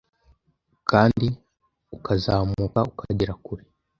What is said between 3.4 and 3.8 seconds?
kure